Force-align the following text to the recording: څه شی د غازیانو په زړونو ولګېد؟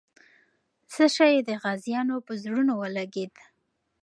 څه 0.91 1.03
شی 1.15 1.33
د 1.47 1.49
غازیانو 1.63 2.15
په 2.25 2.33
زړونو 2.43 2.73
ولګېد؟ 2.81 3.33